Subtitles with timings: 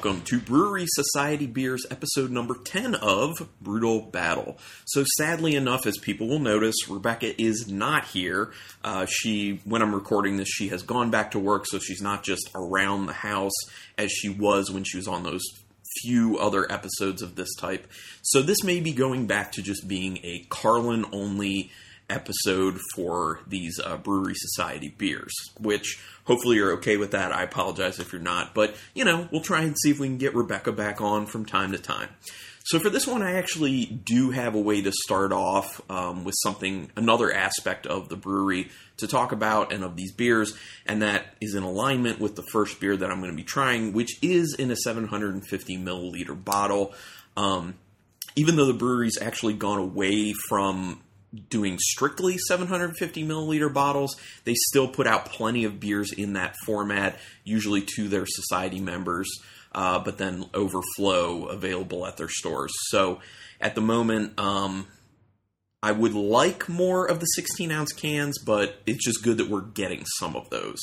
[0.00, 4.56] welcome to Bruery Society Beers episode number 10 of Brutal Battle.
[4.84, 8.52] So, sadly enough, as people will notice, Rebecca is not here.
[8.84, 12.22] Uh, she, when I'm recording this, she has gone back to work, so she's not
[12.22, 13.50] just around the house
[13.96, 15.42] as she was when she was on those
[16.00, 17.90] few other episodes of this type.
[18.22, 21.72] So, this may be going back to just being a Carlin only
[22.10, 27.32] episode for these uh, Bruery Society beers, which hopefully you're okay with that.
[27.32, 30.18] I apologize if you're not, but you know, we'll try and see if we can
[30.18, 32.10] get Rebecca back on from time to time.
[32.64, 36.34] So for this one, I actually do have a way to start off um, with
[36.42, 38.68] something, another aspect of the brewery
[38.98, 40.54] to talk about and of these beers,
[40.84, 43.94] and that is in alignment with the first beer that I'm going to be trying,
[43.94, 46.92] which is in a 750 milliliter bottle.
[47.38, 47.76] Um,
[48.36, 51.00] even though the brewery's actually gone away from
[51.50, 57.18] doing strictly 750 milliliter bottles, they still put out plenty of beers in that format,
[57.44, 59.28] usually to their society members,
[59.72, 62.72] uh, but then overflow available at their stores.
[62.88, 63.20] So
[63.60, 64.86] at the moment, um,
[65.82, 69.60] I would like more of the 16 ounce cans, but it's just good that we're
[69.60, 70.78] getting some of those.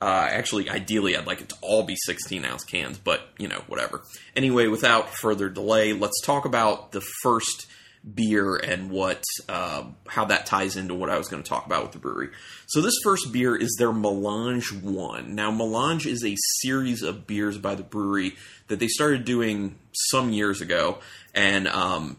[0.00, 3.62] Uh, actually, ideally, I'd like it to all be 16 ounce cans, but you know,
[3.68, 4.02] whatever.
[4.36, 7.66] Anyway, without further delay, let's talk about the first
[8.12, 11.84] beer and what uh, how that ties into what I was going to talk about
[11.84, 12.28] with the brewery.
[12.66, 15.34] So this first beer is their Melange One.
[15.34, 18.36] Now Melange is a series of beers by the brewery
[18.68, 19.76] that they started doing
[20.10, 20.98] some years ago,
[21.34, 22.18] and um,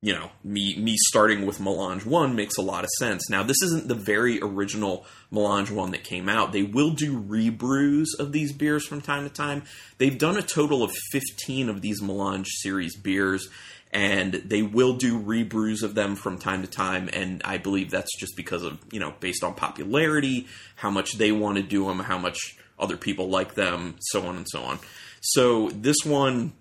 [0.00, 3.28] you know me me starting with Melange One makes a lot of sense.
[3.28, 6.52] Now this isn't the very original Melange One that came out.
[6.52, 9.64] They will do rebrews of these beers from time to time.
[9.98, 13.50] They've done a total of fifteen of these Melange series beers
[13.94, 18.14] and they will do rebrews of them from time to time and i believe that's
[18.18, 22.00] just because of you know based on popularity how much they want to do them
[22.00, 24.78] how much other people like them so on and so on.
[25.20, 26.52] So this one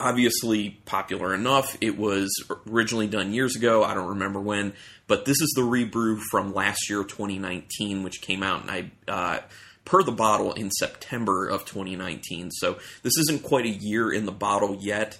[0.00, 1.76] obviously popular enough.
[1.80, 2.30] It was
[2.68, 3.84] originally done years ago.
[3.84, 4.74] I don't remember when
[5.06, 9.40] but this is the rebrew from last year 2019 which came out and i uh,
[9.84, 14.32] per the bottle in september of 2019 so this isn't quite a year in the
[14.32, 15.18] bottle yet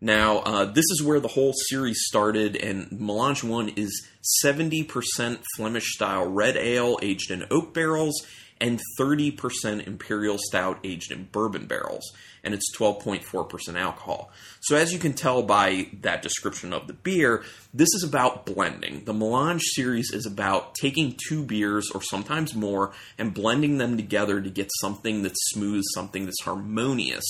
[0.00, 4.06] now, uh, this is where the whole series started, and Melange 1 is
[4.44, 8.14] 70% Flemish style red ale aged in oak barrels
[8.60, 12.12] and 30% Imperial Stout aged in bourbon barrels,
[12.42, 14.30] and it's 12.4% alcohol.
[14.60, 19.04] So, as you can tell by that description of the beer, this is about blending.
[19.04, 24.40] The Melange series is about taking two beers, or sometimes more, and blending them together
[24.40, 27.24] to get something that's smooth, something that's harmonious.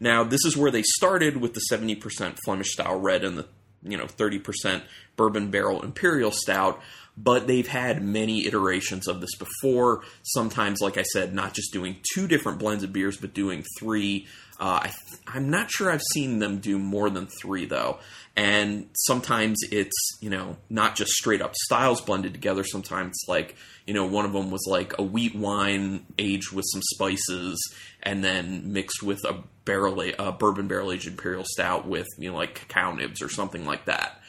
[0.00, 3.46] Now, this is where they started with the 70% Flemish style red and the
[3.82, 4.82] you know 30%
[5.16, 6.80] bourbon barrel imperial stout
[7.16, 10.02] but they've had many iterations of this before.
[10.22, 14.26] Sometimes like i said not just doing two different blends of beers but doing three.
[14.58, 14.88] Uh,
[15.28, 17.98] I, am not sure i've seen them do more than three though.
[18.36, 22.64] And sometimes it's you know not just straight up styles blended together.
[22.64, 26.64] Sometimes it's like you know one of them was like a wheat wine aged with
[26.72, 27.60] some spices
[28.02, 32.36] and then mixed with a barrel a bourbon barrel aged imperial stout with you know
[32.36, 34.20] like cacao nibs or something like that.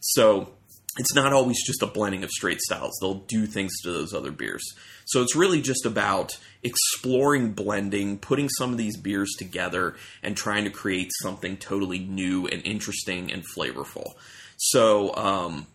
[0.00, 0.52] So
[0.98, 4.30] it's not always just a blending of straight styles they'll do things to those other
[4.30, 4.74] beers
[5.06, 10.64] so it's really just about exploring blending, putting some of these beers together, and trying
[10.64, 14.14] to create something totally new and interesting and flavorful.
[14.56, 15.66] So, um,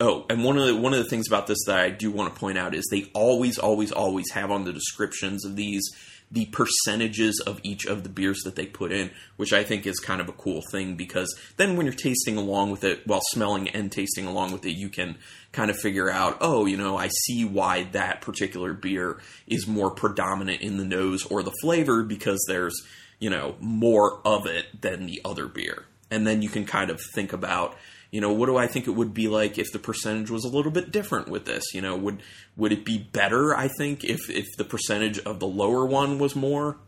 [0.00, 2.34] oh, and one of the one of the things about this that I do want
[2.34, 5.82] to point out is they always, always, always have on the descriptions of these
[6.30, 9.98] the percentages of each of the beers that they put in, which I think is
[9.98, 13.68] kind of a cool thing because then when you're tasting along with it, while smelling
[13.68, 15.16] and tasting along with it, you can
[15.52, 19.90] kind of figure out, oh, you know, I see why that particular beer is more
[19.90, 22.74] predominant in the nose or the flavor because there's,
[23.18, 25.86] you know, more of it than the other beer.
[26.10, 27.76] And then you can kind of think about,
[28.10, 30.48] you know, what do I think it would be like if the percentage was a
[30.48, 31.74] little bit different with this?
[31.74, 32.22] You know, would
[32.56, 33.54] would it be better?
[33.54, 36.78] I think if if the percentage of the lower one was more.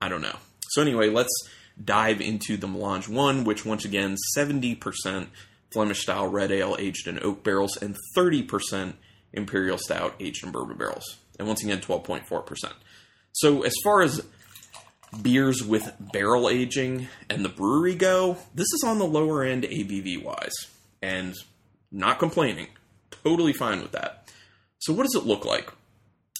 [0.00, 0.36] I don't know.
[0.70, 1.32] So anyway, let's
[1.82, 5.28] dive into the Melange one, which once again seventy percent
[5.72, 8.96] Flemish style red ale aged in oak barrels and thirty percent
[9.32, 12.74] Imperial stout aged in bourbon barrels, and once again twelve point four percent.
[13.32, 14.24] So as far as
[15.22, 20.22] beers with barrel aging and the brewery go, this is on the lower end ABV
[20.22, 20.54] wise.
[21.00, 21.34] And
[21.90, 22.68] not complaining.
[23.10, 24.28] Totally fine with that.
[24.80, 25.72] So, what does it look like?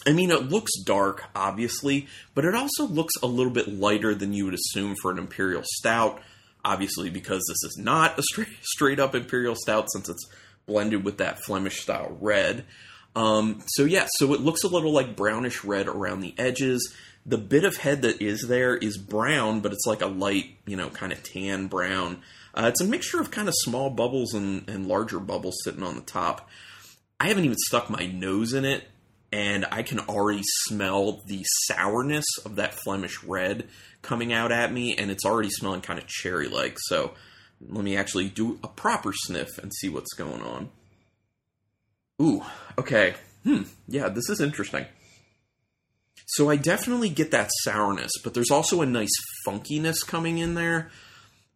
[0.06, 4.32] I mean, it looks dark, obviously, but it also looks a little bit lighter than
[4.32, 6.21] you would assume for an Imperial Stout.
[6.64, 10.26] Obviously, because this is not a straight, straight up Imperial Stout since it's
[10.67, 12.64] blended with that Flemish style red.
[13.17, 16.94] Um, so, yeah, so it looks a little like brownish red around the edges
[17.28, 20.76] The bit of head that is there is brown, but it's like a light, you
[20.76, 22.22] know, kind of tan brown.
[22.54, 25.94] Uh, it's a mixture of kind of small bubbles and, and larger bubbles sitting on
[25.94, 26.48] the top.
[27.20, 28.84] I haven't even stuck my nose in it,
[29.30, 33.69] and I can already smell the sourness of that Flemish red
[34.00, 36.78] coming out at me, and it's already smelling kind of cherry like.
[36.86, 37.12] So
[37.69, 40.70] let me actually do a proper sniff and see what's going on.
[42.22, 42.42] Ooh,
[42.78, 43.14] okay.
[43.44, 44.86] Hmm, yeah, this is interesting.
[46.28, 49.14] So I definitely get that sourness, but there's also a nice
[49.46, 50.90] funkiness coming in there.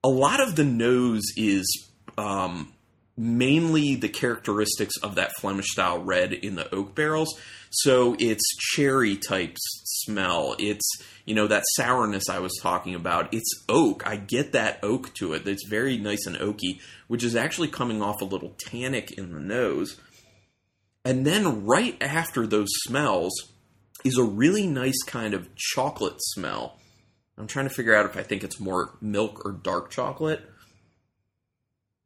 [0.03, 2.73] A lot of the nose is um,
[3.15, 7.39] mainly the characteristics of that Flemish style red in the oak barrels.
[7.71, 10.57] So it's cherry type smell.
[10.59, 10.91] It's
[11.27, 13.33] you know that sourness I was talking about.
[13.35, 14.07] It's oak.
[14.07, 15.47] I get that oak to it.
[15.47, 19.41] It's very nice and oaky, which is actually coming off a little tannic in the
[19.41, 20.01] nose.
[21.05, 23.52] And then right after those smells
[24.05, 26.79] is a really nice kind of chocolate smell.
[27.39, 30.43] I'm trying to figure out if I think it's more milk or dark chocolate.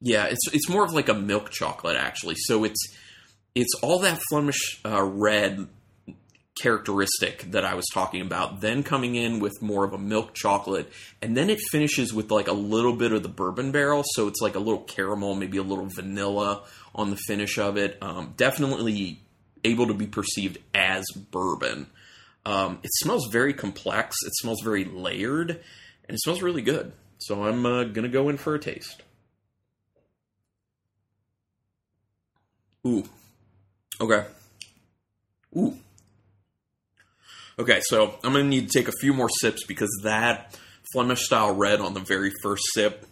[0.01, 2.37] Yeah, it's it's more of like a milk chocolate actually.
[2.39, 2.95] So it's
[3.55, 5.69] it's all that Flemish uh, red
[6.61, 10.91] characteristic that I was talking about, then coming in with more of a milk chocolate,
[11.21, 14.41] and then it finishes with like a little bit of the bourbon barrel, so it's
[14.41, 16.63] like a little caramel, maybe a little vanilla
[16.95, 17.99] on the finish of it.
[18.01, 19.21] Um, definitely
[19.67, 21.87] able to be perceived as bourbon.
[22.45, 24.17] Um, it smells very complex.
[24.25, 26.93] It smells very layered, and it smells really good.
[27.19, 29.03] So I'm uh, gonna go in for a taste.
[32.87, 33.05] Ooh.
[34.01, 34.25] Okay.
[35.57, 35.77] Ooh.
[37.59, 40.59] Okay, so I'm to need to take a few more sips because that
[40.93, 43.07] Flemish style red on the very first sip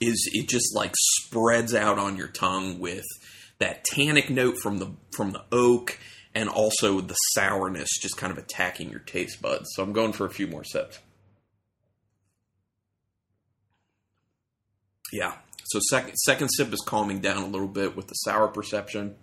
[0.00, 3.04] is it just like spreads out on your tongue with
[3.58, 5.98] that tannic note from the from the oak
[6.34, 9.66] and also the sourness just kind of attacking your taste buds.
[9.74, 10.98] So I'm going for a few more sips.
[15.12, 15.34] Yeah.
[15.64, 19.16] So second second sip is calming down a little bit with the sour perception.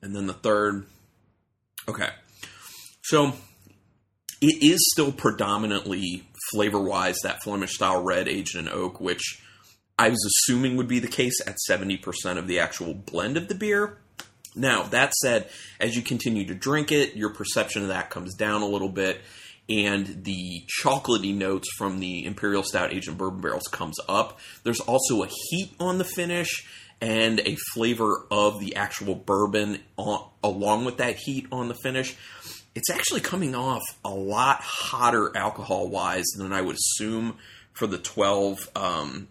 [0.00, 0.86] And then the third
[1.88, 2.10] Okay.
[3.02, 3.32] So
[4.40, 9.42] it is still predominantly flavor wise that Flemish style red aged in oak, which
[9.98, 13.54] I was assuming would be the case at 70% of the actual blend of the
[13.54, 13.98] beer.
[14.54, 15.48] Now, that said,
[15.80, 19.20] as you continue to drink it, your perception of that comes down a little bit,
[19.68, 24.40] and the chocolatey notes from the Imperial Stout aged in bourbon barrels comes up.
[24.64, 26.66] There's also a heat on the finish,
[27.02, 32.16] and a flavor of the actual bourbon on, along with that heat on the finish.
[32.76, 37.38] It's actually coming off a lot hotter alcohol wise than I would assume
[37.72, 39.28] for the 12.4%, um,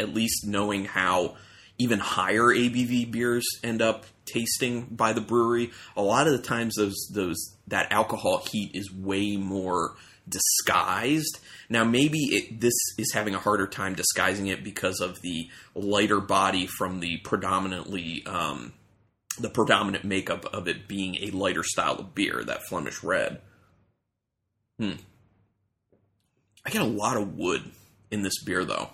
[0.00, 1.36] at least knowing how
[1.78, 5.70] even higher ABV beers end up tasting by the brewery.
[5.96, 7.36] A lot of the times those those
[7.68, 9.94] that alcohol heat is way more
[10.28, 11.38] disguised.
[11.70, 16.20] Now, maybe it, this is having a harder time disguising it because of the lighter
[16.20, 18.72] body from the predominantly um,
[19.38, 23.40] the predominant makeup of it being a lighter style of beer, that Flemish red.
[24.78, 24.94] Hmm.
[26.66, 27.62] I get a lot of wood
[28.10, 28.90] in this beer, though.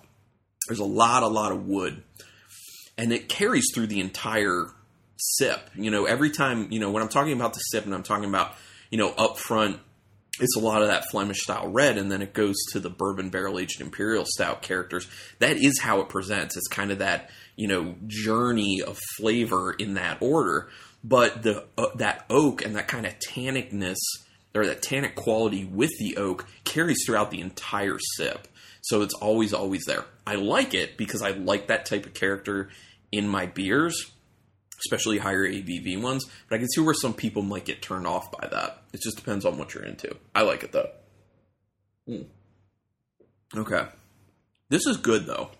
[0.68, 2.02] There's a lot, a lot of wood,
[2.96, 4.68] and it carries through the entire
[5.16, 5.70] sip.
[5.74, 8.28] You know, every time you know when I'm talking about the sip, and I'm talking
[8.28, 8.54] about
[8.90, 9.80] you know up front
[10.40, 13.30] it's a lot of that Flemish style red, and then it goes to the bourbon
[13.30, 15.06] barrel aged imperial stout characters.
[15.38, 16.56] That is how it presents.
[16.56, 20.68] It's kind of that you know journey of flavor in that order.
[21.04, 23.96] But the uh, that oak and that kind of tannicness
[24.54, 28.48] or that tannic quality with the oak carries throughout the entire sip.
[28.84, 30.04] So it's always always there.
[30.26, 32.68] I like it because I like that type of character
[33.10, 34.10] in my beers
[34.84, 36.24] especially higher ABV ones.
[36.48, 38.82] But I can see where some people might get turned off by that.
[38.92, 40.16] It just depends on what you're into.
[40.34, 40.90] I like it though.
[42.08, 42.26] Mm.
[43.56, 43.86] Okay.
[44.68, 45.50] This is good though.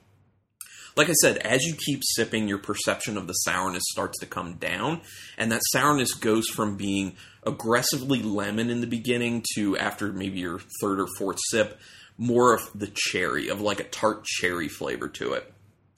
[0.96, 4.54] Like I said, as you keep sipping, your perception of the sourness starts to come
[4.54, 5.00] down.
[5.36, 10.60] And that sourness goes from being aggressively lemon in the beginning to after maybe your
[10.80, 11.78] third or fourth sip,
[12.16, 15.52] more of the cherry, of like a tart cherry flavor to it.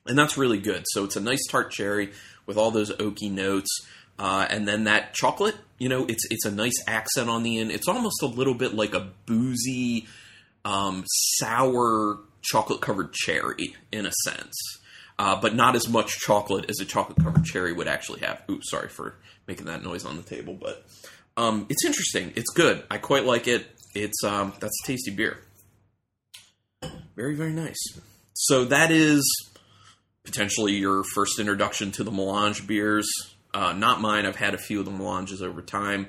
[0.06, 0.84] And that's really good.
[0.92, 2.12] So it's a nice tart cherry
[2.46, 3.70] with all those oaky notes.
[4.18, 7.70] Uh, and then that chocolate, you know, it's it's a nice accent on the end.
[7.70, 10.06] It's almost a little bit like a boozy,
[10.64, 14.54] um, sour chocolate covered cherry in a sense,
[15.18, 18.42] uh, but not as much chocolate as a chocolate covered cherry would actually have.
[18.50, 19.14] Oops, sorry for
[19.46, 20.84] making that noise on the table, but
[21.36, 22.32] um, it's interesting.
[22.36, 22.82] It's good.
[22.90, 23.66] I quite like it.
[23.94, 25.38] It's um, that's a tasty beer.
[27.14, 27.78] Very very nice.
[28.34, 29.22] So that is
[30.24, 33.08] potentially your first introduction to the melange beers.
[33.54, 34.26] Uh, not mine.
[34.26, 36.08] I've had a few of the melanges over time.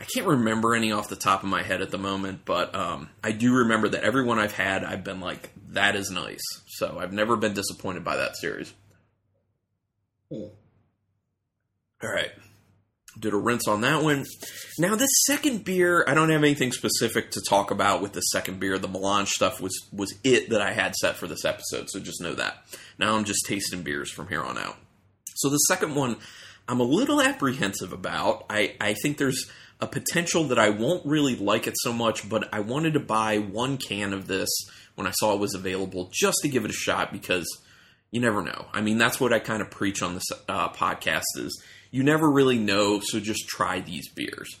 [0.00, 3.10] I can't remember any off the top of my head at the moment, but um,
[3.22, 6.40] I do remember that everyone I've had, I've been like, that is nice.
[6.68, 8.72] So I've never been disappointed by that series.
[10.32, 10.50] All
[12.02, 12.30] right.
[13.18, 14.24] Did a rinse on that one.
[14.78, 18.58] Now, this second beer, I don't have anything specific to talk about with the second
[18.60, 18.78] beer.
[18.78, 22.22] The melange stuff was was it that I had set for this episode, so just
[22.22, 22.62] know that.
[22.98, 24.76] Now I'm just tasting beers from here on out.
[25.34, 26.16] So the second one,
[26.68, 28.46] I'm a little apprehensive about.
[28.48, 29.50] I, I think there's
[29.80, 33.38] a potential that I won't really like it so much, but I wanted to buy
[33.38, 34.48] one can of this
[34.94, 37.46] when I saw it was available just to give it a shot because
[38.10, 38.66] you never know.
[38.72, 42.30] I mean, that's what I kind of preach on this uh, podcast is you never
[42.30, 44.60] really know, so just try these beers.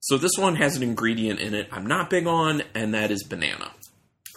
[0.00, 3.24] So this one has an ingredient in it I'm not big on, and that is
[3.24, 3.70] banana.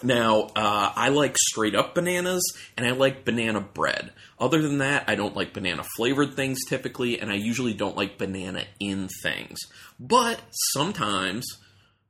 [0.02, 2.42] Now, uh, I like straight up bananas
[2.76, 4.12] and I like banana bread.
[4.38, 8.18] Other than that, I don't like banana flavored things typically, and I usually don't like
[8.18, 9.58] banana in things.
[9.98, 10.40] But
[10.72, 11.46] sometimes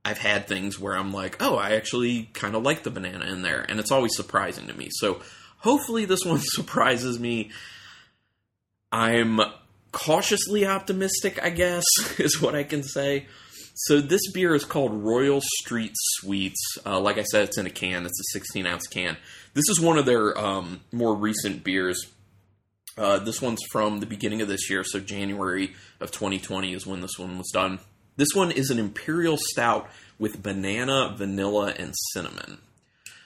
[0.05, 3.43] I've had things where I'm like, oh, I actually kind of like the banana in
[3.43, 4.89] there, and it's always surprising to me.
[4.91, 5.23] So
[5.59, 7.51] hopefully this one surprises me.
[8.93, 9.41] I'm
[9.93, 11.85] cautiously optimistic, I guess,
[12.19, 13.27] is what I can say.
[13.83, 16.61] So this beer is called Royal Street Sweets.
[16.85, 18.07] Uh, like I said, it's in a can.
[18.07, 19.17] It's a 16 ounce can.
[19.55, 22.07] This is one of their um, more recent beers.
[22.97, 27.03] Uh, this one's from the beginning of this year, so January of 2020 is when
[27.03, 27.79] this one was done.
[28.17, 32.59] This one is an imperial stout with banana, vanilla, and cinnamon.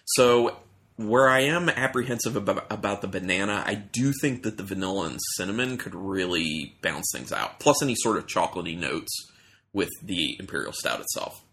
[0.05, 0.59] So
[0.97, 5.19] where I am apprehensive about, about the banana, I do think that the vanilla and
[5.39, 7.59] cinnamon could really balance things out.
[7.59, 9.32] Plus, any sort of chocolatey notes
[9.73, 11.45] with the Imperial Stout itself.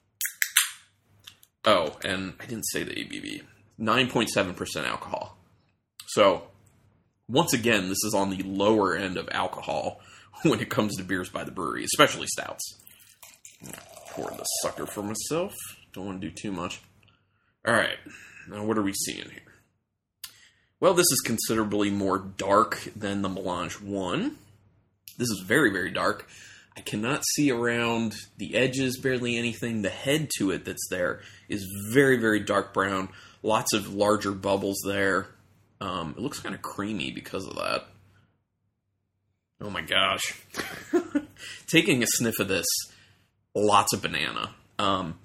[1.65, 3.43] Oh, and I didn't say the ABV.
[3.79, 5.37] 9.7% alcohol.
[6.07, 6.43] So,
[7.27, 10.01] once again, this is on the lower end of alcohol
[10.43, 12.79] when it comes to beers by the brewery, especially stouts.
[14.11, 15.53] Pour the sucker for myself.
[15.93, 16.81] Don't want to do too much.
[17.67, 17.97] All right,
[18.49, 19.41] now what are we seeing here?
[20.79, 24.37] Well, this is considerably more dark than the Melange 1.
[25.17, 26.27] This is very, very dark.
[26.79, 29.81] I cannot see around the edges, barely anything.
[29.81, 31.19] The head to it that's there
[31.49, 33.09] is very, very dark brown.
[33.43, 35.27] Lots of larger bubbles there.
[35.81, 37.87] Um, it looks kind of creamy because of that.
[39.59, 40.41] Oh my gosh.
[41.67, 42.65] Taking a sniff of this,
[43.53, 44.51] lots of banana.
[44.77, 45.19] Um,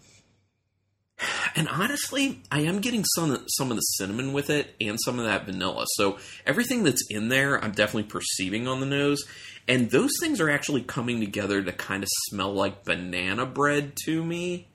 [1.54, 5.26] and honestly, I am getting some some of the cinnamon with it and some of
[5.26, 5.84] that vanilla.
[5.94, 9.22] So everything that's in there, I'm definitely perceiving on the nose.
[9.68, 14.24] And those things are actually coming together to kind of smell like banana bread to
[14.24, 14.68] me.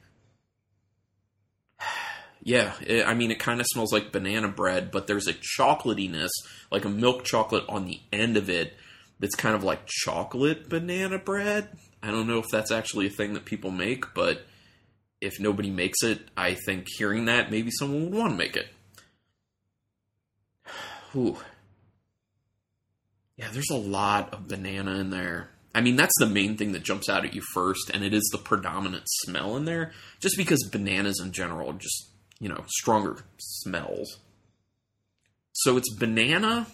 [2.42, 6.30] Yeah, it, I mean, it kind of smells like banana bread, but there's a chocolatiness,
[6.72, 8.76] like a milk chocolate on the end of it,
[9.20, 11.68] that's kind of like chocolate banana bread.
[12.02, 14.46] I don't know if that's actually a thing that people make, but
[15.22, 18.68] if nobody makes it, I think hearing that, maybe someone would want to make it.
[21.14, 21.38] Whew
[23.40, 25.50] yeah, there's a lot of banana in there.
[25.74, 28.28] I mean, that's the main thing that jumps out at you first, and it is
[28.34, 32.10] the predominant smell in there, just because bananas in general are just,
[32.42, 34.18] you know, stronger smells.
[35.54, 36.68] So it's banana,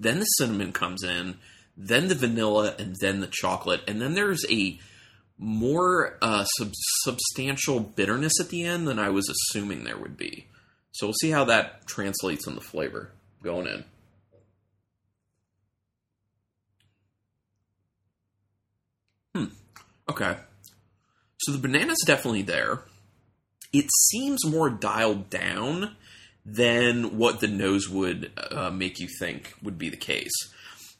[0.00, 1.36] then the cinnamon comes in,
[1.76, 4.78] then the vanilla, and then the chocolate, and then there's a
[5.38, 6.72] more uh, sub-
[7.02, 10.46] substantial bitterness at the end than I was assuming there would be.
[10.92, 13.10] So we'll see how that translates in the flavor
[13.42, 13.84] going in.
[19.34, 19.44] Hmm.
[20.08, 20.36] Okay.
[21.40, 22.82] So the banana's definitely there.
[23.72, 25.96] It seems more dialed down
[26.46, 30.32] than what the nose would uh, make you think would be the case.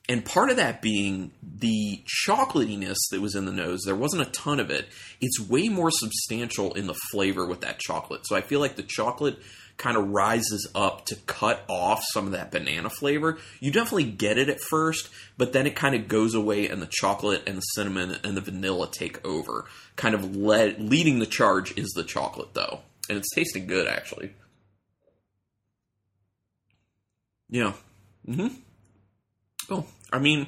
[0.07, 4.31] And part of that being the chocolatiness that was in the nose, there wasn't a
[4.31, 4.87] ton of it.
[5.21, 8.27] It's way more substantial in the flavor with that chocolate.
[8.27, 9.39] So I feel like the chocolate
[9.77, 13.39] kind of rises up to cut off some of that banana flavor.
[13.61, 16.89] You definitely get it at first, but then it kind of goes away, and the
[16.91, 19.65] chocolate and the cinnamon and the vanilla take over.
[19.97, 24.35] Kind of leading the charge is the chocolate, though, and it's tasting good actually.
[27.49, 27.73] Yeah.
[28.27, 28.49] Hmm.
[29.71, 30.47] Oh, I mean,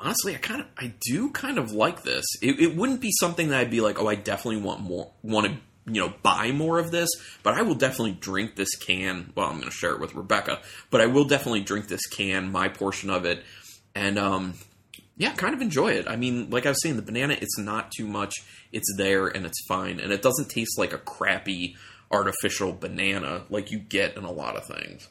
[0.00, 2.24] honestly, I kind of, I do kind of like this.
[2.42, 5.46] It, it wouldn't be something that I'd be like, oh, I definitely want more, want
[5.46, 5.56] to
[5.88, 7.08] you know buy more of this
[7.42, 9.32] but i will definitely drink this can.
[9.34, 12.50] Well i'm going to share it with rebecca but i will definitely drink this can
[12.50, 13.44] my portion of it
[13.94, 14.54] and um
[15.16, 16.08] yeah kind of enjoy it.
[16.08, 18.34] I mean like i was saying the banana it's not too much.
[18.72, 21.76] It's there and it's fine and it doesn't taste like a crappy
[22.10, 25.08] artificial banana like you get in a lot of things.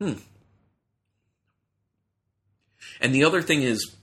[0.00, 0.14] Hmm
[3.00, 3.94] And the other thing is,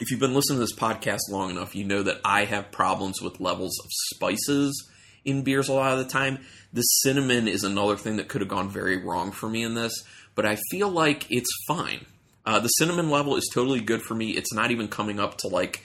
[0.00, 3.20] if you've been listening to this podcast long enough, you know that I have problems
[3.20, 4.88] with levels of spices
[5.24, 6.38] in beers a lot of the time.
[6.72, 9.92] The cinnamon is another thing that could have gone very wrong for me in this,
[10.34, 12.06] but I feel like it's fine.
[12.44, 14.30] Uh, the cinnamon level is totally good for me.
[14.30, 15.84] It's not even coming up to like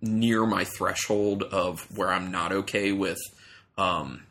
[0.00, 3.18] near my threshold of where I'm not okay with
[3.76, 4.22] um,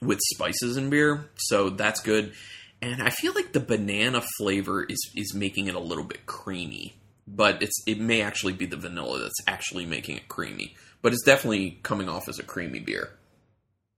[0.00, 2.32] with spices in beer, so that's good.
[2.80, 6.94] And I feel like the banana flavor is is making it a little bit creamy,
[7.26, 10.76] but it's it may actually be the vanilla that's actually making it creamy.
[11.02, 13.10] But it's definitely coming off as a creamy beer.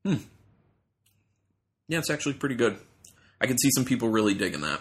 [0.05, 0.17] Hmm.
[1.89, 2.79] Yeah, it's actually pretty good.
[3.41, 4.81] I can see some people really digging that.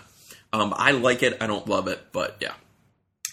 [0.52, 1.38] Um, I like it.
[1.42, 2.54] I don't love it, but yeah.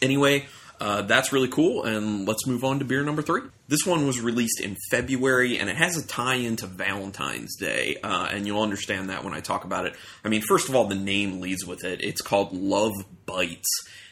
[0.02, 0.46] Anyway,
[0.80, 3.42] uh, that's really cool, and let's move on to beer number three.
[3.68, 8.28] This one was released in February, and it has a tie into Valentine's Day, uh,
[8.30, 9.94] and you'll understand that when I talk about it.
[10.24, 12.02] I mean, first of all, the name leads with it.
[12.02, 12.92] It's called Love
[13.24, 13.68] Bites,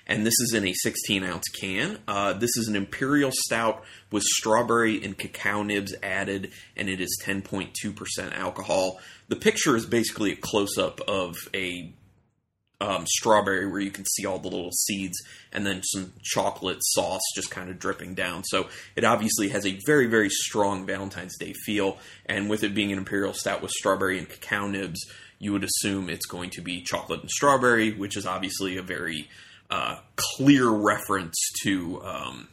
[0.07, 1.99] and this is in a 16 ounce can.
[2.09, 7.21] Uh, this is an imperial stout with strawberry and cacao nibs added, and it is
[7.25, 9.01] 10.2% alcohol.
[9.29, 11.93] The picture is basically a close up of a
[12.81, 15.17] um, strawberry where you can see all the little seeds
[15.53, 18.45] and then some chocolate sauce just kind of dripping down.
[18.45, 21.99] So it obviously has a very, very strong Valentine's Day feel.
[22.27, 25.01] And with it being an imperial stout with strawberry and cacao nibs,
[25.39, 29.29] you would assume it's going to be chocolate and strawberry, which is obviously a very
[29.71, 32.49] uh, clear reference to um,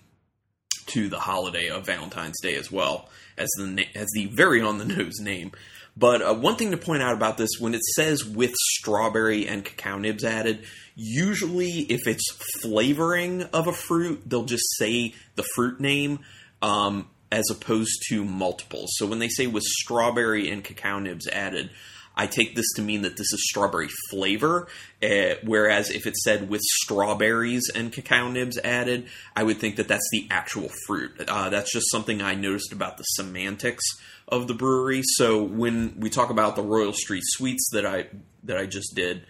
[0.87, 4.85] to the holiday of Valentine's Day as well as the as the very on the
[4.85, 5.51] nose name.
[5.97, 9.63] But uh, one thing to point out about this, when it says with strawberry and
[9.63, 10.63] cacao nibs added,
[10.95, 12.31] usually if it's
[12.61, 16.19] flavoring of a fruit, they'll just say the fruit name
[16.61, 18.91] um, as opposed to multiples.
[18.95, 21.71] So when they say with strawberry and cacao nibs added,
[22.15, 24.67] I take this to mean that this is strawberry flavor,
[25.01, 29.87] uh, whereas if it said with strawberries and cacao nibs added, I would think that
[29.87, 31.21] that's the actual fruit.
[31.27, 33.85] Uh, that's just something I noticed about the semantics
[34.31, 35.01] of the brewery.
[35.03, 38.07] So when we talk about the Royal Street Sweets that I
[38.43, 39.25] that I just did,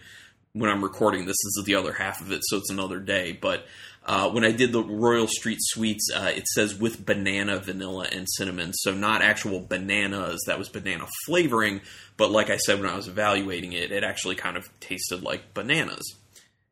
[0.52, 3.32] when I'm recording this, this is the other half of it, so it's another day.
[3.32, 3.66] But
[4.04, 8.28] uh, when I did the Royal Street Sweets, uh, it says with banana, vanilla, and
[8.28, 8.72] cinnamon.
[8.72, 11.80] So not actual bananas, that was banana flavoring.
[12.16, 15.54] But like I said when I was evaluating it, it actually kind of tasted like
[15.54, 16.16] bananas.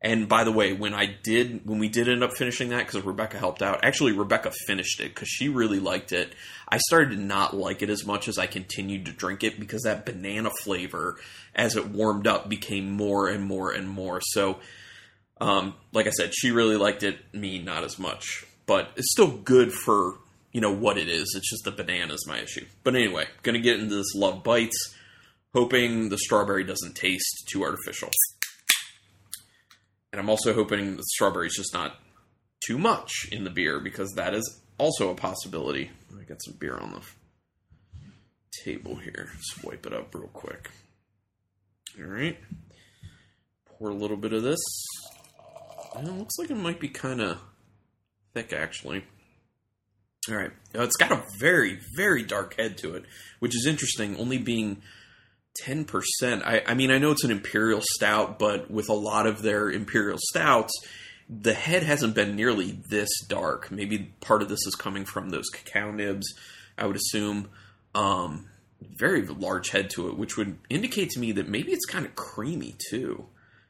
[0.03, 3.05] And by the way, when I did, when we did end up finishing that, because
[3.05, 6.33] Rebecca helped out, actually Rebecca finished it because she really liked it.
[6.67, 9.83] I started to not like it as much as I continued to drink it because
[9.83, 11.17] that banana flavor,
[11.53, 14.21] as it warmed up, became more and more and more.
[14.21, 14.57] So,
[15.39, 17.19] um, like I said, she really liked it.
[17.31, 20.15] Me, not as much, but it's still good for
[20.51, 21.33] you know what it is.
[21.35, 22.65] It's just the banana is my issue.
[22.83, 24.95] But anyway, gonna get into this love bites,
[25.53, 28.09] hoping the strawberry doesn't taste too artificial.
[30.11, 31.95] And I'm also hoping the strawberry is just not
[32.65, 35.91] too much in the beer because that is also a possibility.
[36.19, 37.01] I got some beer on the
[38.63, 39.29] table here.
[39.33, 40.69] Let's wipe it up real quick.
[41.99, 42.37] All right.
[43.65, 44.59] Pour a little bit of this.
[45.95, 47.39] And it looks like it might be kind of
[48.33, 49.03] thick, actually.
[50.29, 50.51] All right.
[50.73, 53.05] it's got a very, very dark head to it,
[53.39, 54.81] which is interesting, only being
[55.63, 56.43] 10%.
[56.45, 59.69] I, I mean, I know it's an imperial stout, but with a lot of their
[59.69, 60.73] imperial stouts,
[61.29, 63.71] the head hasn't been nearly this dark.
[63.71, 66.27] Maybe part of this is coming from those cacao nibs,
[66.77, 67.49] I would assume.
[67.95, 68.47] Um,
[68.81, 72.15] very large head to it, which would indicate to me that maybe it's kind of
[72.15, 73.25] creamy too.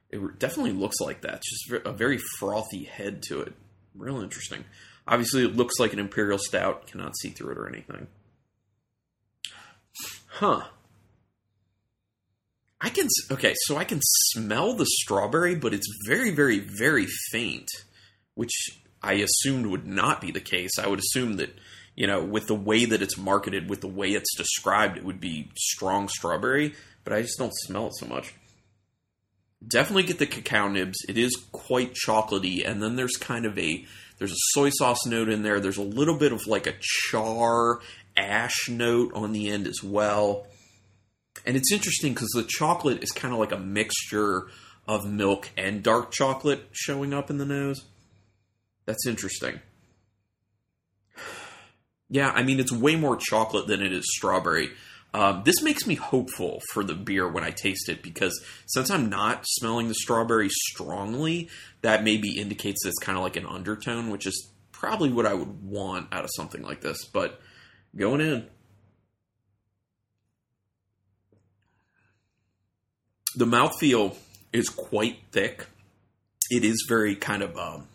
[0.09, 1.41] It definitely looks like that.
[1.41, 3.53] Just a very frothy head to it.
[3.95, 4.65] Real interesting.
[5.07, 6.87] Obviously, it looks like an imperial stout.
[6.87, 8.07] Cannot see through it or anything.
[10.27, 10.63] Huh.
[12.81, 17.67] I can okay, so I can smell the strawberry, but it's very, very, very faint,
[18.33, 18.51] which
[19.03, 20.71] I assumed would not be the case.
[20.79, 21.55] I would assume that
[21.95, 25.19] you know, with the way that it's marketed, with the way it's described, it would
[25.19, 28.33] be strong strawberry, but I just don't smell it so much.
[29.65, 30.97] Definitely get the cacao nibs.
[31.07, 33.85] It is quite chocolatey, and then there's kind of a
[34.17, 35.59] there's a soy sauce note in there.
[35.59, 37.79] There's a little bit of like a char
[38.17, 40.47] ash note on the end as well.
[41.45, 44.47] And it's interesting because the chocolate is kind of like a mixture
[44.87, 47.85] of milk and dark chocolate showing up in the nose.
[48.85, 49.61] That's interesting.
[52.09, 54.71] Yeah, I mean, it's way more chocolate than it is strawberry.
[55.13, 59.09] Um, this makes me hopeful for the beer when I taste it because since I'm
[59.09, 61.49] not smelling the strawberry strongly,
[61.81, 65.33] that maybe indicates that it's kind of like an undertone, which is probably what I
[65.33, 67.05] would want out of something like this.
[67.05, 67.39] But
[67.95, 68.47] going in,
[73.35, 74.15] the mouthfeel
[74.51, 75.67] is quite thick.
[76.49, 77.87] It is very kind of um,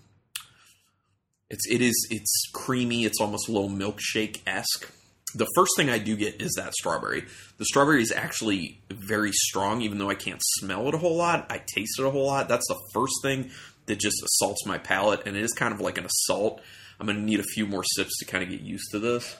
[1.51, 3.05] It's it is it's creamy.
[3.05, 4.90] It's almost a little milkshake esque.
[5.35, 7.25] The first thing I do get is that strawberry.
[7.59, 11.46] The strawberry is actually very strong, even though I can't smell it a whole lot.
[11.51, 12.49] I taste it a whole lot.
[12.49, 13.51] That's the first thing
[13.87, 16.61] that just assaults my palate, and it is kind of like an assault.
[16.99, 19.37] I'm to need a few more sips to kind of get used to this.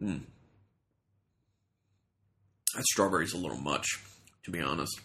[0.00, 0.20] Mm.
[2.76, 3.86] That strawberry's a little much,
[4.44, 5.00] to be honest.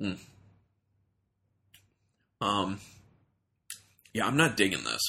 [0.00, 0.18] Mm.
[2.40, 2.80] Um,
[4.12, 5.00] yeah, I'm not digging this.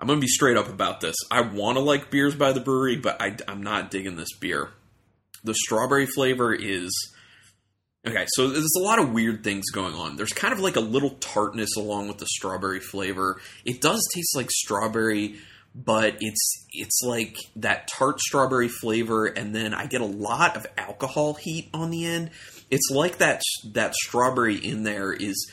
[0.00, 1.16] I'm to be straight up about this.
[1.30, 4.70] I want to like beers by the brewery, but I, I'm not digging this beer.
[5.42, 6.92] The strawberry flavor is.
[8.06, 10.16] Okay, so there's a lot of weird things going on.
[10.16, 13.40] There's kind of like a little tartness along with the strawberry flavor.
[13.64, 15.36] It does taste like strawberry,
[15.84, 20.66] but it's it's like that tart strawberry flavor and then I get a lot of
[20.76, 22.30] alcohol heat on the end.
[22.70, 25.50] It's like that that strawberry in there is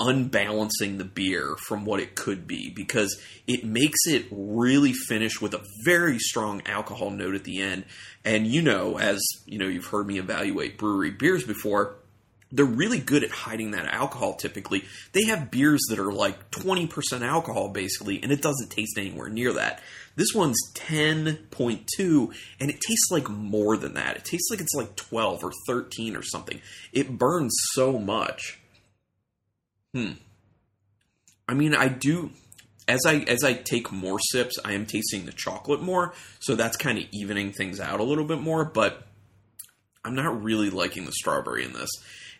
[0.00, 5.54] unbalancing the beer from what it could be because it makes it really finish with
[5.54, 7.84] a very strong alcohol note at the end.
[8.24, 11.96] And you know, as you know, you've heard me evaluate brewery beers before,
[12.50, 14.84] they're really good at hiding that alcohol typically.
[15.12, 19.52] They have beers that are like 20% alcohol basically, and it doesn't taste anywhere near
[19.52, 19.82] that.
[20.16, 24.16] This one's 10.2, and it tastes like more than that.
[24.16, 26.60] It tastes like it's like 12 or 13 or something.
[26.92, 28.58] It burns so much.
[29.94, 30.12] Hmm.
[31.48, 32.30] I mean, I do
[32.88, 36.76] as I as I take more sips, I am tasting the chocolate more, so that's
[36.76, 39.06] kind of evening things out a little bit more, but
[40.04, 41.90] I'm not really liking the strawberry in this.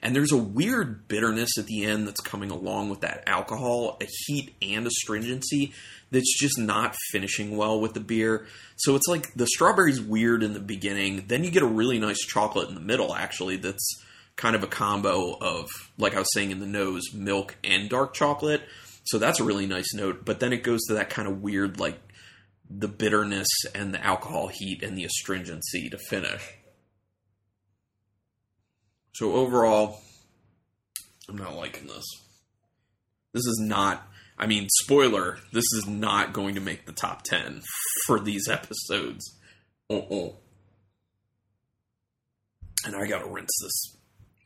[0.01, 4.07] And there's a weird bitterness at the end that's coming along with that alcohol, a
[4.27, 5.73] heat and astringency
[6.11, 8.47] that's just not finishing well with the beer.
[8.77, 12.21] So it's like the strawberry's weird in the beginning, then you get a really nice
[12.21, 14.03] chocolate in the middle actually that's
[14.37, 18.15] kind of a combo of, like I was saying in the nose, milk and dark
[18.15, 18.63] chocolate.
[19.05, 20.25] So that's a really nice note.
[20.25, 21.99] But then it goes to that kind of weird, like
[22.71, 26.58] the bitterness and the alcohol heat and the astringency to finish.
[29.14, 30.01] So overall,
[31.29, 32.05] I'm not liking this.
[33.33, 34.07] This is not,
[34.38, 37.62] I mean, spoiler, this is not going to make the top 10
[38.07, 39.37] for these episodes.
[39.90, 40.31] Uh-uh.
[42.85, 43.97] And I gotta rinse this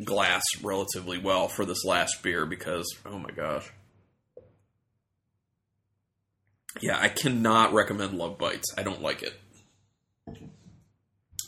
[0.04, 3.70] glass relatively well for this last beer because oh my gosh.
[6.80, 8.72] Yeah, I cannot recommend Love Bites.
[8.78, 9.38] I don't like it.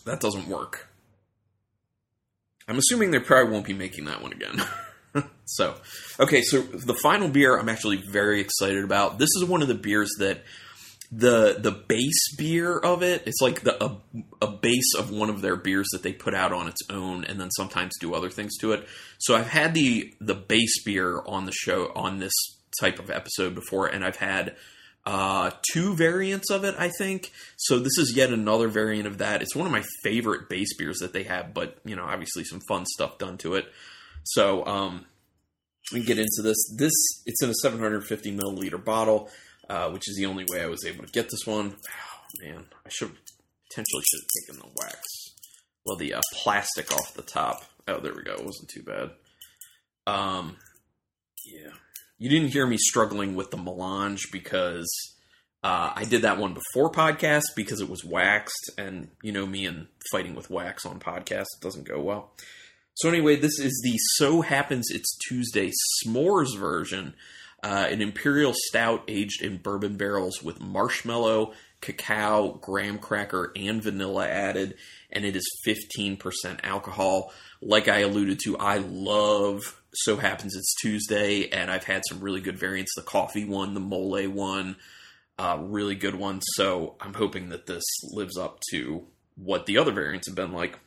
[0.04, 0.88] That doesn't work.
[2.68, 4.62] I'm assuming they probably won't be making that one again.
[5.44, 5.74] so,
[6.18, 9.18] okay, so the final beer I'm actually very excited about.
[9.18, 10.42] This is one of the beers that
[11.16, 13.96] the the base beer of it it's like the a,
[14.42, 17.40] a, base of one of their beers that they put out on its own and
[17.40, 21.44] then sometimes do other things to it so i've had the the base beer on
[21.44, 22.32] the show on this
[22.80, 24.56] type of episode before and i've had
[25.06, 29.42] uh, two variants of it i think so this is yet another variant of that
[29.42, 32.60] it's one of my favorite base beers that they have but you know obviously some
[32.68, 33.66] fun stuff done to it
[34.24, 35.04] so um
[35.92, 36.92] we get into this this
[37.26, 39.28] it's in a 750 milliliter bottle
[39.68, 41.74] uh, which is the only way I was able to get this one.
[41.74, 43.12] Oh, man, I should
[43.68, 45.00] potentially should have taken the wax,
[45.84, 47.64] well, the uh, plastic off the top.
[47.88, 48.34] Oh, there we go.
[48.34, 49.10] It wasn't too bad.
[50.06, 50.56] Um,
[51.44, 51.70] yeah,
[52.24, 54.90] you didn't hear me struggling with the melange because
[55.62, 59.66] uh, I did that one before podcast because it was waxed, and you know me
[59.66, 62.32] and fighting with wax on podcast doesn't go well.
[62.94, 65.70] So anyway, this is the So Happens It's Tuesday
[66.02, 67.12] s'mores version
[67.62, 71.52] uh, an imperial stout aged in bourbon barrels with marshmallow,
[71.84, 74.74] cacao, graham cracker, and vanilla added,
[75.12, 77.32] and it is 15% alcohol.
[77.60, 82.40] Like I alluded to, I love So Happens It's Tuesday, and I've had some really
[82.40, 84.76] good variants the coffee one, the mole one,
[85.38, 86.40] uh, really good one.
[86.42, 90.78] So I'm hoping that this lives up to what the other variants have been like.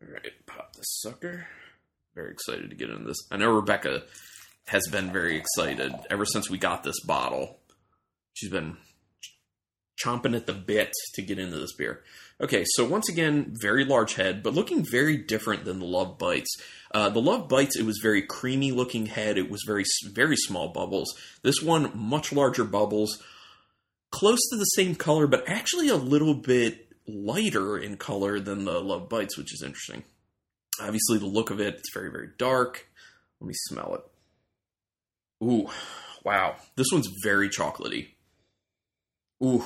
[0.00, 1.48] All right, pop this sucker.
[2.14, 3.26] Very excited to get into this.
[3.32, 4.04] I know Rebecca
[4.68, 7.58] has been very excited ever since we got this bottle.
[8.34, 8.76] She's been
[10.02, 12.02] chomping at the bit to get into this beer.
[12.40, 16.54] Okay, so once again, very large head, but looking very different than the Love Bites.
[16.92, 19.38] Uh, the Love Bites, it was very creamy looking head.
[19.38, 21.14] It was very very small bubbles.
[21.42, 23.22] This one, much larger bubbles,
[24.10, 28.80] close to the same color, but actually a little bit lighter in color than the
[28.80, 30.04] Love Bites, which is interesting.
[30.80, 32.86] Obviously, the look of it, it's very very dark.
[33.40, 35.44] Let me smell it.
[35.44, 35.68] Ooh,
[36.24, 36.56] wow.
[36.76, 38.08] This one's very chocolatey.
[39.42, 39.64] Ooh,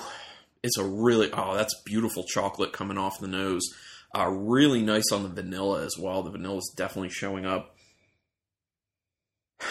[0.62, 3.62] it's a really, oh, that's beautiful chocolate coming off the nose.
[4.16, 6.22] Uh, really nice on the vanilla as well.
[6.22, 7.76] The vanilla is definitely showing up.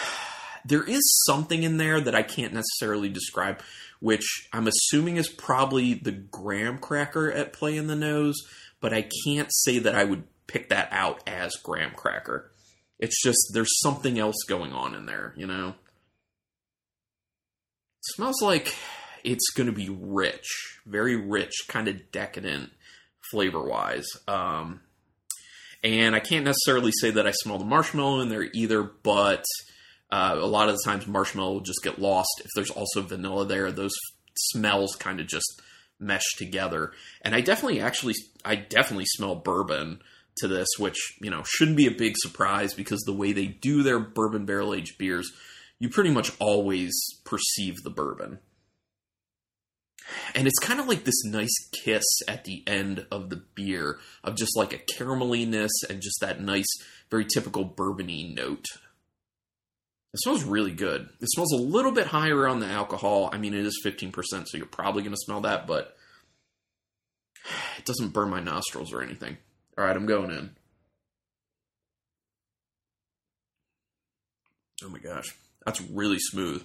[0.64, 3.60] there is something in there that I can't necessarily describe,
[4.00, 8.36] which I'm assuming is probably the graham cracker at play in the nose,
[8.80, 12.50] but I can't say that I would pick that out as graham cracker.
[12.98, 15.68] It's just there's something else going on in there, you know.
[15.68, 15.74] It
[18.14, 18.74] smells like
[19.24, 22.70] it's going to be rich, very rich, kind of decadent
[23.30, 24.06] flavor wise.
[24.26, 24.80] Um,
[25.82, 29.44] and I can't necessarily say that I smell the marshmallow in there either, but
[30.10, 32.40] uh, a lot of the times marshmallow will just get lost.
[32.40, 33.94] If there's also vanilla there, those
[34.36, 35.60] smells kind of just
[35.98, 36.92] mesh together.
[37.22, 40.02] And I definitely, actually, I definitely smell bourbon
[40.38, 43.82] to this, which you know shouldn't be a big surprise because the way they do
[43.82, 45.30] their bourbon barrel aged beers,
[45.78, 46.92] you pretty much always
[47.24, 48.38] perceive the bourbon.
[50.34, 54.36] And it's kind of like this nice kiss at the end of the beer of
[54.36, 56.68] just like a carameliness and just that nice,
[57.10, 58.66] very typical bourbony note.
[60.12, 61.08] It smells really good.
[61.20, 63.30] It smells a little bit higher on the alcohol.
[63.32, 65.96] I mean, it is 15%, so you're probably going to smell that, but
[67.78, 69.36] it doesn't burn my nostrils or anything.
[69.78, 70.50] All right, I'm going in.
[74.82, 76.64] Oh my gosh, that's really smooth.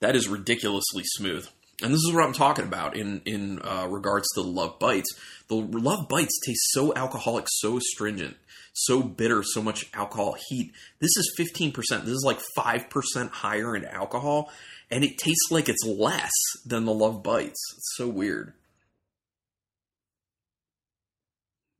[0.00, 1.46] That is ridiculously smooth.
[1.82, 5.12] And this is what I'm talking about in in uh, regards to Love Bites.
[5.48, 8.36] The Love Bites taste so alcoholic, so astringent,
[8.72, 10.72] so bitter, so much alcohol heat.
[11.00, 11.74] This is 15%.
[11.74, 14.50] This is like 5% higher in alcohol,
[14.90, 16.30] and it tastes like it's less
[16.64, 17.60] than the Love Bites.
[17.76, 18.52] It's so weird.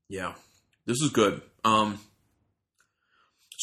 [0.08, 0.34] Yeah,
[0.84, 1.40] this is good.
[1.64, 1.98] Um,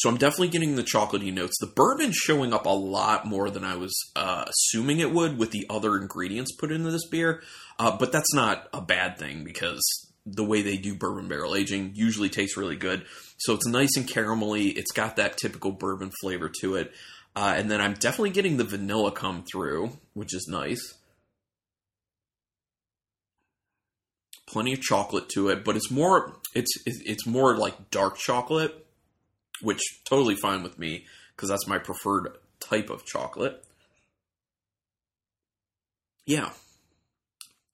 [0.00, 1.58] so I'm definitely getting the chocolatey notes.
[1.60, 5.50] The bourbon's showing up a lot more than I was uh, assuming it would with
[5.50, 7.42] the other ingredients put into this beer.
[7.78, 9.82] Uh, but that's not a bad thing because
[10.24, 13.04] the way they do bourbon barrel aging usually tastes really good.
[13.36, 14.74] So it's nice and caramelly.
[14.74, 16.94] It's got that typical bourbon flavor to it.
[17.36, 20.94] Uh, and then I'm definitely getting the vanilla come through, which is nice.
[24.50, 28.79] plenty of chocolate to it, but it's more it's it's more like dark chocolate,
[29.62, 33.64] which totally fine with me because that's my preferred type of chocolate.
[36.26, 36.50] Yeah.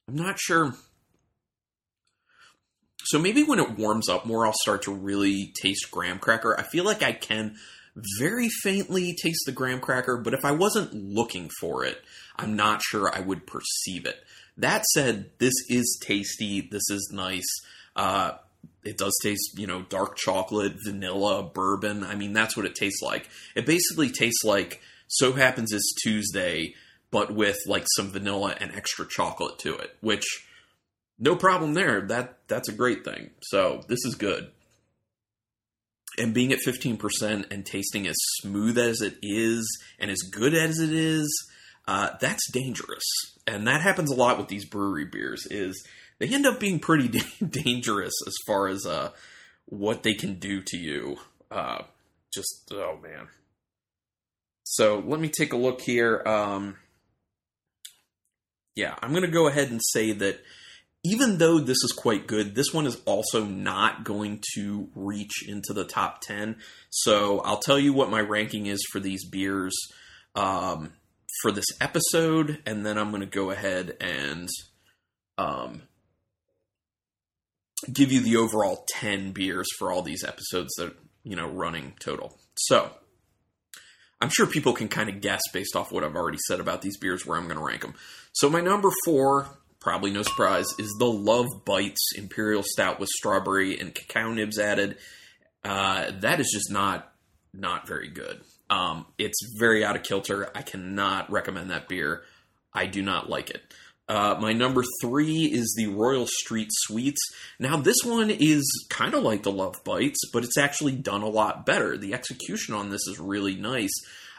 [0.09, 0.75] I'm not sure.
[3.05, 6.59] So maybe when it warms up more, I'll start to really taste graham cracker.
[6.59, 7.57] I feel like I can
[8.19, 12.03] very faintly taste the graham cracker, but if I wasn't looking for it,
[12.37, 14.23] I'm not sure I would perceive it.
[14.57, 16.61] That said, this is tasty.
[16.61, 17.47] This is nice.
[17.95, 18.33] Uh,
[18.87, 22.05] it does taste, you know, dark chocolate, vanilla, bourbon.
[22.05, 23.29] I mean, that's what it tastes like.
[23.57, 26.75] It basically tastes like So Happens It's Tuesday,
[27.11, 30.25] but with like some vanilla and extra chocolate to it, which
[31.19, 32.03] no problem there.
[32.03, 33.31] That that's a great thing.
[33.43, 34.51] So this is good.
[36.19, 39.67] And being at 15% and tasting as smooth as it is
[39.99, 41.29] and as good as it is,
[41.89, 43.05] uh, that's dangerous,
[43.47, 45.47] and that happens a lot with these brewery beers.
[45.51, 45.85] Is
[46.19, 47.09] they end up being pretty
[47.51, 49.11] dangerous as far as uh,
[49.67, 51.17] what they can do to you.
[51.51, 51.83] Uh,
[52.33, 53.29] just oh man.
[54.65, 56.23] So let me take a look here.
[56.27, 56.77] Um,
[58.75, 60.41] yeah, I'm going to go ahead and say that
[61.05, 65.73] even though this is quite good, this one is also not going to reach into
[65.73, 66.57] the top 10.
[66.91, 69.75] So I'll tell you what my ranking is for these beers.
[70.35, 70.93] Um,
[71.43, 74.49] for this episode, and then I'm going to go ahead and
[75.39, 75.83] um,
[77.93, 82.39] give you the overall 10 beers for all these episodes that, you know, running total.
[82.57, 82.91] So,
[84.21, 86.97] I'm sure people can kind of guess based off what I've already said about these
[86.97, 87.95] beers where I'm going to rank them.
[88.33, 89.47] So, my number four,
[89.81, 94.97] probably no surprise, is the Love Bites Imperial Stout with strawberry and cacao nibs added.
[95.65, 97.13] Uh, that is just not
[97.53, 98.43] not very good.
[98.69, 100.51] Um, it's very out of kilter.
[100.55, 102.23] I cannot recommend that beer.
[102.73, 103.63] I do not like it.
[104.09, 107.21] Uh, my number three is the Royal Street Sweets.
[107.59, 111.29] Now, this one is kind of like the Love Bites, but it's actually done a
[111.29, 111.97] lot better.
[111.97, 113.93] The execution on this is really nice.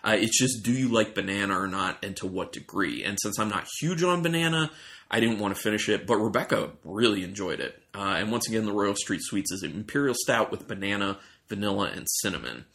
[0.03, 3.03] Uh, it's just do you like banana or not, and to what degree?
[3.03, 4.71] And since I'm not huge on banana,
[5.11, 7.81] I didn't want to finish it, but Rebecca really enjoyed it.
[7.93, 11.91] Uh, and once again, the Royal Street Sweets is an imperial stout with banana, vanilla,
[11.93, 12.65] and cinnamon.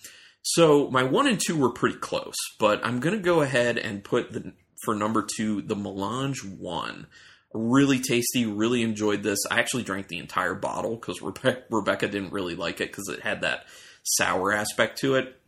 [0.42, 4.02] So my one and two were pretty close, but I'm going to go ahead and
[4.02, 4.52] put the
[4.84, 7.06] for number two the Melange one.
[7.54, 8.46] Really tasty.
[8.46, 9.38] Really enjoyed this.
[9.50, 13.20] I actually drank the entire bottle because Rebe- Rebecca didn't really like it because it
[13.20, 13.66] had that
[14.04, 15.38] sour aspect to it.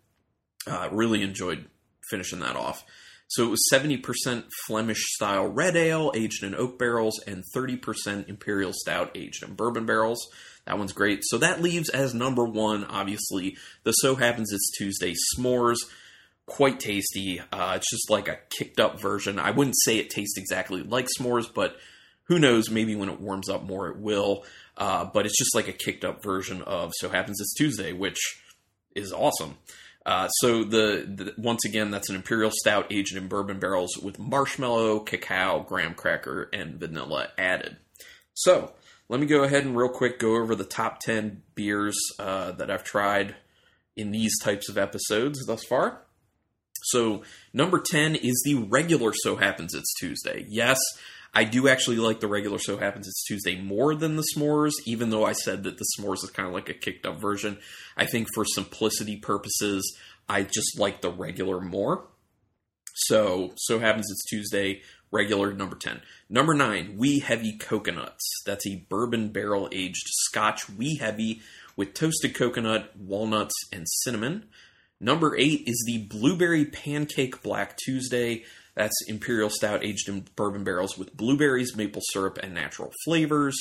[0.66, 1.66] Uh, really enjoyed
[2.10, 2.84] finishing that off.
[3.28, 8.72] So it was 70% Flemish style red ale aged in oak barrels and 30% imperial
[8.72, 10.28] stout aged in bourbon barrels.
[10.66, 11.20] That one's great.
[11.24, 15.78] So that leaves as number one, obviously, the So Happens It's Tuesday S'mores.
[16.46, 17.40] Quite tasty.
[17.52, 19.38] Uh, it's just like a kicked up version.
[19.38, 21.76] I wouldn't say it tastes exactly like s'mores, but
[22.24, 22.70] who knows?
[22.70, 24.44] Maybe when it warms up more, it will.
[24.76, 28.18] Uh, but it's just like a kicked up version of So Happens It's Tuesday, which
[28.94, 29.56] is awesome.
[30.06, 34.18] Uh, so the, the, once again, that's an imperial stout aged in bourbon barrels with
[34.18, 37.76] marshmallow, cacao, graham cracker, and vanilla added.
[38.34, 38.72] So
[39.08, 42.70] let me go ahead and real quick go over the top ten beers uh, that
[42.70, 43.36] I've tried
[43.96, 46.00] in these types of episodes thus far.
[46.84, 50.46] So number ten is the regular So Happens It's Tuesday.
[50.48, 50.78] Yes,
[51.32, 55.10] I do actually like the regular So Happens It's Tuesday more than the s'mores, even
[55.10, 57.58] though I said that the s'mores is kind of like a kicked up version.
[57.96, 59.96] I think for simplicity purposes,
[60.28, 62.06] I just like the regular more.
[62.94, 66.02] So, So Happens It's Tuesday, regular number 10.
[66.28, 68.24] Number 9, Wee Heavy Coconuts.
[68.46, 71.40] That's a bourbon barrel aged scotch Wee Heavy
[71.76, 74.46] with toasted coconut, walnuts, and cinnamon.
[75.00, 78.44] Number 8 is the Blueberry Pancake Black Tuesday.
[78.74, 83.56] That's Imperial Stout aged in bourbon barrels with blueberries, maple syrup, and natural flavors.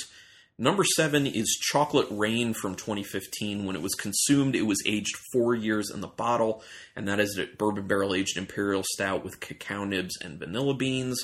[0.58, 3.66] Number seven is Chocolate Rain from 2015.
[3.66, 6.64] When it was consumed, it was aged four years in the bottle,
[6.96, 11.20] and that is a bourbon barrel aged Imperial Stout with cacao nibs and vanilla beans.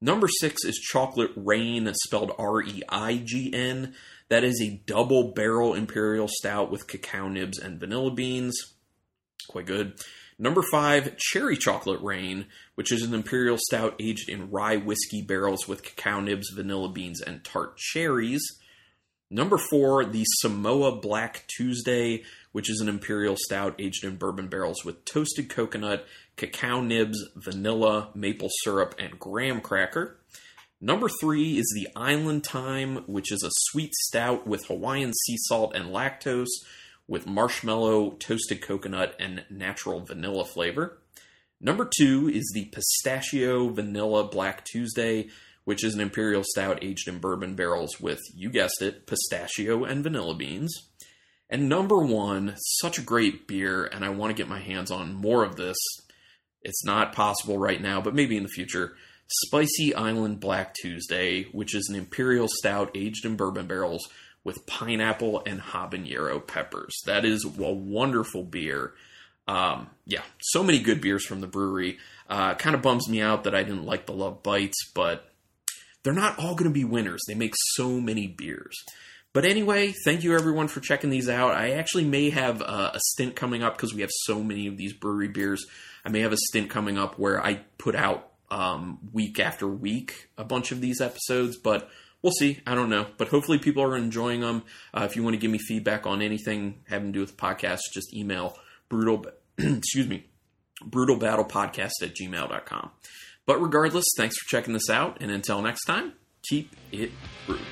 [0.00, 3.94] Number six is Chocolate Reign, spelled R E I G N.
[4.28, 8.56] That is a double barrel Imperial Stout with cacao nibs and vanilla beans.
[9.48, 9.94] Quite good.
[10.38, 15.68] Number five, Cherry Chocolate Rain, which is an imperial stout aged in rye whiskey barrels
[15.68, 18.42] with cacao nibs, vanilla beans, and tart cherries.
[19.30, 24.84] Number four, the Samoa Black Tuesday, which is an imperial stout aged in bourbon barrels
[24.84, 30.16] with toasted coconut, cacao nibs, vanilla, maple syrup, and graham cracker.
[30.80, 35.76] Number three is the Island Time, which is a sweet stout with Hawaiian sea salt
[35.76, 36.48] and lactose,
[37.10, 41.02] with marshmallow, toasted coconut, and natural vanilla flavor.
[41.60, 45.28] Number two is the Pistachio Vanilla Black Tuesday,
[45.64, 50.04] which is an imperial stout aged in bourbon barrels with, you guessed it, pistachio and
[50.04, 50.72] vanilla beans.
[51.50, 55.12] And number one, such a great beer, and I want to get my hands on
[55.12, 55.76] more of this.
[56.62, 58.94] It's not possible right now, but maybe in the future.
[59.26, 64.08] Spicy Island Black Tuesday, which is an imperial stout aged in bourbon barrels
[64.44, 66.96] with pineapple and habanero peppers.
[67.06, 68.94] That is a wonderful beer.
[69.46, 71.98] Um, yeah, so many good beers from the Bruery.
[72.28, 75.30] Uh, kind of bums me out that I didn't like the Love Bites, but
[76.02, 77.20] they're not all going to be winners.
[77.26, 78.76] They make so many beers.
[79.32, 81.54] But anyway, thank you everyone for checking these out.
[81.54, 84.76] I actually may have a, a stint coming up because we have so many of
[84.76, 85.66] these Bruery beers.
[86.04, 90.30] I may have a stint coming up where I put out um, week after week
[90.36, 91.88] a bunch of these episodes, but
[92.22, 92.60] we'll see.
[92.66, 94.62] I don't know, but hopefully people are enjoying them.
[94.92, 97.92] Uh, if you want to give me feedback on anything having to do with podcasts,
[97.92, 98.56] just email
[98.88, 99.26] brutal.
[99.58, 100.26] excuse me,
[100.84, 102.90] brutalbattlepodcast at gmail.com.
[103.46, 107.10] But regardless, thanks for checking this out, and until next time, keep it
[107.46, 107.64] brutal.